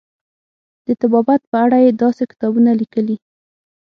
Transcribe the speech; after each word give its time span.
د 0.85 0.87
طبابت 1.01 1.41
په 1.51 1.57
اړه 1.65 1.77
یې 1.85 1.91
داسې 2.03 2.23
کتابونه 2.31 2.71
لیکلي. 2.81 3.17